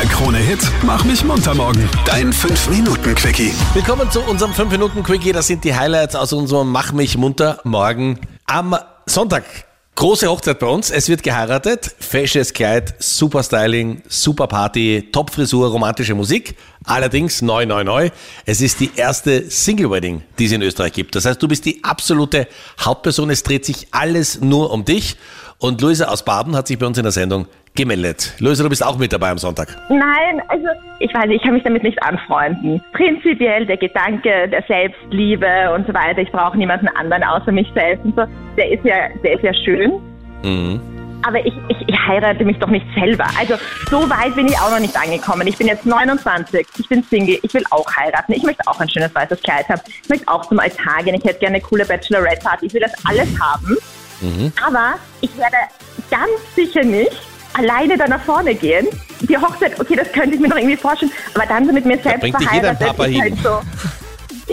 [0.00, 1.86] Der Krone-Hit Mach mich munter morgen.
[2.06, 3.52] Dein 5-Minuten-Quickie.
[3.74, 5.32] Willkommen zu unserem 5-Minuten-Quickie.
[5.32, 9.44] Das sind die Highlights aus unserem Mach mich munter morgen am Sonntag.
[9.96, 10.90] Große Hochzeit bei uns.
[10.90, 11.94] Es wird geheiratet.
[11.98, 16.56] Fesches Kleid, super Styling, super Party, Top-Frisur, romantische Musik.
[16.84, 18.08] Allerdings neu, neu, neu.
[18.46, 21.14] Es ist die erste Single-Wedding, die es in Österreich gibt.
[21.14, 22.48] Das heißt, du bist die absolute
[22.80, 23.28] Hauptperson.
[23.28, 25.18] Es dreht sich alles nur um dich.
[25.58, 28.34] Und Luisa aus Baden hat sich bei uns in der Sendung gemeldet.
[28.38, 29.68] Luisa, du bist auch mit dabei am Sonntag.
[29.88, 30.66] Nein, also
[30.98, 32.82] ich weiß, ich kann mich damit nicht anfreunden.
[32.92, 38.04] Prinzipiell der Gedanke der Selbstliebe und so weiter, ich brauche niemanden anderen außer mich selbst
[38.04, 38.24] und so,
[38.56, 39.92] der ist ja, der ist ja schön.
[40.42, 40.80] Mhm.
[41.22, 43.26] Aber ich, ich, ich heirate mich doch nicht selber.
[43.38, 43.54] Also
[43.90, 45.46] so weit bin ich auch noch nicht angekommen.
[45.46, 48.32] Ich bin jetzt 29, ich bin Single, ich will auch heiraten.
[48.32, 49.82] Ich möchte auch ein schönes weißes Kleid haben.
[50.02, 51.14] Ich möchte auch zum Altar gehen.
[51.14, 52.66] Ich hätte gerne eine coole Bachelorette-Party.
[52.66, 53.76] Ich will das alles haben.
[54.66, 55.56] Aber ich werde
[56.10, 57.29] ganz sicher nicht
[57.60, 58.86] alleine da nach vorne gehen.
[59.20, 61.98] Die Hochzeit, okay, das könnte ich mir noch irgendwie vorstellen, aber dann so mit mir
[61.98, 63.38] selbst bringt dich jeder verheiratet Papa ist halt hin.
[63.42, 63.60] so.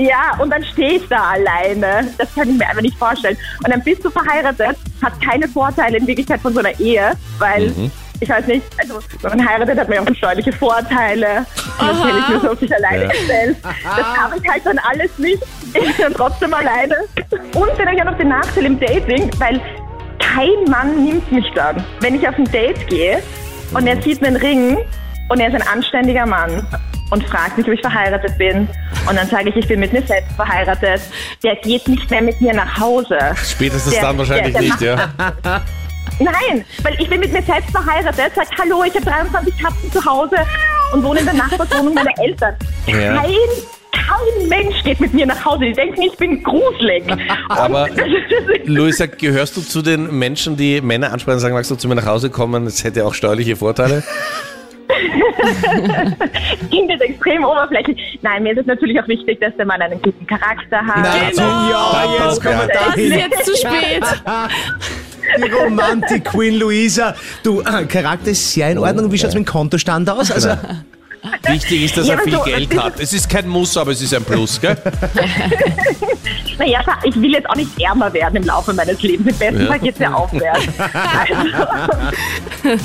[0.01, 2.07] Ja, und dann stehe ich da alleine.
[2.19, 3.35] Das kann ich mir einfach nicht vorstellen.
[3.63, 7.69] Und dann bist du verheiratet, hast keine Vorteile in Wirklichkeit von so einer Ehe, weil
[7.69, 7.89] Mhm.
[8.19, 11.45] ich weiß nicht, also wenn man heiratet, hat man ja auch steuerliche Vorteile.
[11.79, 13.09] Das kenne ich mir so auf sich alleine Ja.
[13.09, 13.57] gestellt.
[13.63, 15.41] Das habe ich halt dann alles nicht.
[15.73, 16.95] Ich bin trotzdem alleine.
[17.55, 19.59] Und dann habe ich auch noch den Nachteil im Dating, weil
[20.35, 21.83] kein Mann nimmt mich dann.
[21.99, 23.21] Wenn ich auf ein Date gehe
[23.73, 24.77] und er sieht einen Ring
[25.29, 26.65] und er ist ein anständiger Mann
[27.11, 28.67] und fragt mich, ob ich verheiratet bin
[29.09, 31.01] und dann sage ich, ich bin mit mir selbst verheiratet,
[31.43, 33.17] der geht nicht mehr mit mir nach Hause.
[33.43, 35.61] Spätestens Der- dann wahrscheinlich der- der nicht, ja.
[36.19, 40.03] Nein, weil ich bin mit mir selbst verheiratet, sagt, hallo, ich habe 23 Katzen zu
[40.05, 40.37] Hause
[40.93, 42.55] und wohne in der Nachbarswohnung meiner Eltern.
[42.87, 43.17] Ja.
[43.21, 43.27] Kein,
[44.39, 45.65] kein Mensch geht mit mir nach Hause.
[45.65, 47.03] Die denken, ich bin gruselig.
[47.49, 47.87] Aber-
[48.65, 51.95] Luisa, gehörst du zu den Menschen, die Männer ansprechen und sagen, magst du zu mir
[51.95, 52.65] nach Hause kommen?
[52.67, 54.03] Es hätte auch steuerliche Vorteile.
[56.69, 58.19] klingt jetzt extrem oberflächlich.
[58.21, 60.95] Nein, mir ist es natürlich auch wichtig, dass der Mann einen guten Charakter hat.
[60.97, 61.43] Na, Genau.
[61.69, 63.19] ja, Da jetzt kommen wir Das ist dahin.
[63.19, 64.03] jetzt zu spät.
[65.45, 67.13] Die Romantik Queen Luisa.
[67.43, 69.11] Du, äh, Charakter ist sehr in Ordnung.
[69.11, 70.31] Wie schaut's mit dem Kontostand aus?
[70.31, 70.49] Also,
[71.47, 72.99] Wichtig ist, dass Ja, er viel so, Geld hat.
[72.99, 74.77] Es ist kein Muss, aber es ist ein Plus, gell?
[76.59, 79.29] Naja, ich will jetzt auch nicht ärmer werden im Laufe meines Lebens.
[79.33, 79.67] Im besten Ja.
[79.67, 80.61] Fall geht es ja aufwärts.
[82.63, 82.81] Also,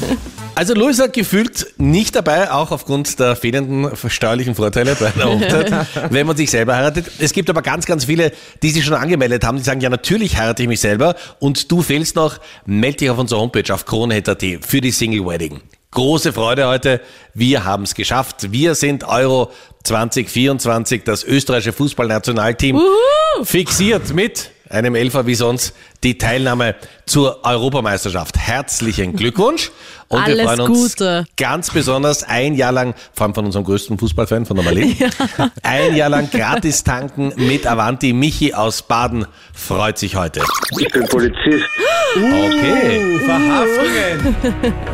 [0.55, 5.73] Also Luisa gefühlt nicht dabei, auch aufgrund der fehlenden steuerlichen Vorteile bei einer Hochzeit,
[6.11, 7.07] wenn man sich selber heiratet.
[7.19, 8.33] Es gibt aber ganz, ganz viele,
[8.63, 11.81] die sich schon angemeldet haben, die sagen, ja natürlich heirate ich mich selber und du
[11.81, 15.63] fehlst noch, melde dich auf unserer Homepage auf kronehit.at für die Single Wedding.
[15.93, 17.03] Große Freude heute,
[17.35, 18.51] wir haben es geschafft.
[18.51, 19.53] Wir sind Euro
[19.85, 22.81] 2024, das österreichische Fußballnationalteam,
[23.43, 28.39] fixiert mit einem Elfer wie sonst die Teilnahme zur Europameisterschaft.
[28.39, 29.71] Herzlichen Glückwunsch.
[30.09, 31.27] Und wir Alles freuen uns Gute.
[31.37, 34.97] ganz besonders ein Jahr lang, vor allem von unserem größten Fußballfan, von der Marlene,
[35.63, 38.15] ein Jahr lang gratis tanken mit Avanti.
[38.15, 40.43] Michi aus Baden freut sich heute.
[40.79, 41.67] Ich bin Polizist.
[42.17, 43.19] Okay.
[43.27, 44.37] Verhaftungen.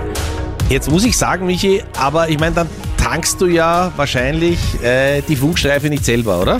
[0.68, 2.68] Jetzt muss ich sagen, Michi, aber ich meine, dann
[2.98, 6.58] tankst du ja wahrscheinlich äh, die Funkstreife nicht selber, oder?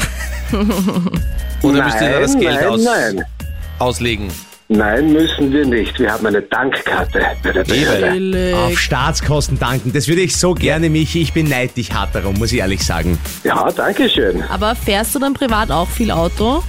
[1.62, 3.24] Oder müsst ihr da das Geld nein, aus, nein.
[3.80, 4.30] auslegen?
[4.68, 5.98] Nein, müssen wir nicht.
[5.98, 8.56] Wir haben eine Tankkarte bei der Behörde.
[8.56, 9.92] Auf Staatskosten danken.
[9.92, 11.22] Das würde ich so gerne, Michi.
[11.22, 13.18] Ich beneide dich hart darum, muss ich ehrlich sagen.
[13.44, 14.42] Ja, danke schön.
[14.44, 16.62] Aber fährst du dann privat auch viel Auto?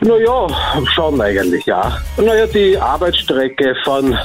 [0.00, 0.46] Naja,
[0.94, 1.98] schon eigentlich, ja.
[2.16, 4.16] Naja, die Arbeitsstrecke von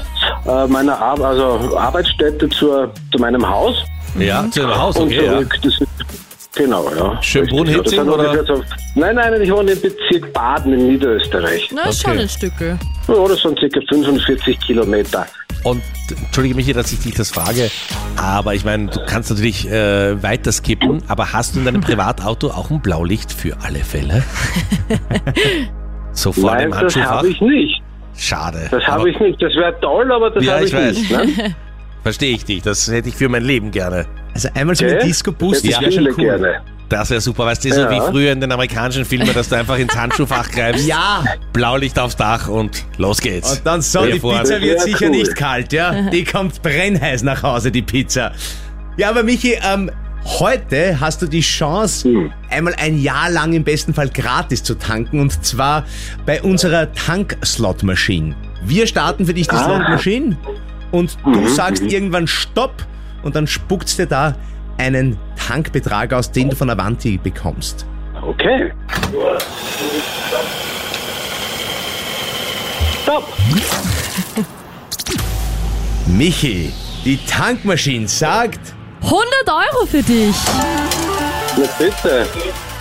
[0.49, 3.75] äh, meiner Ar also Arbeitsstätte zur, zu meinem Haus
[4.17, 5.31] Ja, zu dem Haus, und okay, ja.
[5.33, 5.55] zurück.
[5.63, 5.87] Das ist,
[6.55, 7.21] genau, ja.
[7.21, 8.05] Schönbrunn-Hitzing.
[8.05, 8.45] Das oder?
[8.45, 8.63] so-
[8.95, 11.69] Nein, nein, ich wohne im Bezirk Baden in Niederösterreich.
[11.73, 11.93] Na, Okay.
[11.93, 12.79] schon ein Stückel.
[13.07, 13.79] Ja, das sind ca.
[13.89, 15.25] 45 Kilometer.
[15.63, 17.69] Und entschuldige Michi, dass ich dich das frage,
[18.15, 22.47] aber ich meine, du kannst natürlich äh, weiter skippen, aber hast du in deinem Privatauto
[22.47, 24.23] auch ein Blaulicht für alle Fälle?
[26.13, 27.09] so vor Nein, dem das Handschuhfach?
[27.09, 27.78] habe ich nicht.
[28.19, 28.67] Schade.
[28.71, 29.41] Das habe ich nicht.
[29.41, 30.77] Das wäre toll, aber das Ja, habe ich ich,
[31.11, 31.25] weiß.
[31.25, 31.37] nicht.
[31.37, 31.55] Ne?
[32.03, 34.05] Verstehe ich dich, das hätte ich für mein Leben gerne.
[34.33, 34.95] Also einmal so Okay.
[34.95, 36.15] eine Disco-Boost, das Ja, wäre schon cool.
[36.15, 36.61] gerne.
[36.87, 37.91] Das wäre super, weißt du, so Ja.
[37.91, 41.23] wie früher in den amerikanischen Filmen, dass du einfach ins Handschuhfach greifst, Ja,
[41.53, 43.51] Blaulicht aufs Dach und los geht's.
[43.57, 44.13] und dann so, die.
[44.19, 45.11] Pizza wird Ja, sicher cool.
[45.11, 46.09] nicht kalt, ja?
[46.09, 48.31] Die kommt brennheiß nach Hause, die Pizza.
[48.97, 49.91] Ja, aber Michi, ähm,
[50.25, 52.31] heute hast du die Chance, Hm.
[52.49, 55.85] einmal ein Jahr lang im besten Fall gratis zu tanken und zwar
[56.25, 58.35] bei unserer Tank-Slot-Maschine.
[58.63, 59.63] Wir starten für dich die Ah.
[59.63, 60.37] Slot-Maschine
[60.91, 62.85] und du sagst irgendwann Stopp
[63.23, 64.35] und dann spuckt's dir da
[64.77, 67.85] einen Tankbetrag aus, den du von Avanti bekommst.
[68.21, 68.71] Okay.
[73.03, 73.27] Stopp.
[76.07, 76.71] Michi,
[77.05, 80.35] die Tankmaschine sagt 100 Euro für dich.
[81.57, 82.27] Na bitte.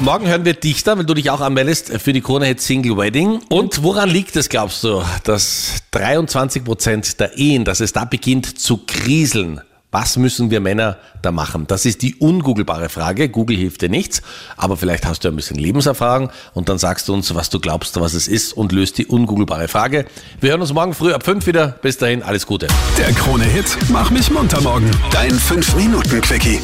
[0.01, 2.97] Morgen hören wir dich da, weil du dich auch anmeldest für die Krone Hit Single
[2.97, 3.41] Wedding.
[3.49, 8.59] Und woran liegt es, glaubst du, dass 23 Prozent der Ehen, dass es da beginnt
[8.59, 9.61] zu kriseln?
[9.91, 11.67] Was müssen wir Männer da machen?
[11.67, 13.31] Das ist die ungoogelbare Frage.
[13.31, 14.21] Google hilft dir nichts,
[14.59, 17.99] aber vielleicht hast du ein bisschen Lebenserfahrung und dann sagst du uns, was du glaubst,
[17.99, 20.05] was es ist und löst die ungoogelbare Frage.
[20.41, 21.69] Wir hören uns morgen früh ab 5 wieder.
[21.69, 22.69] Bis dahin, alles Gute.
[22.99, 24.91] Der Krone-Hit Mach mich munter morgen.
[25.11, 26.61] Dein 5-Minuten-Quickie.